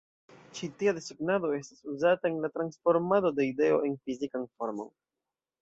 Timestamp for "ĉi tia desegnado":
0.59-1.51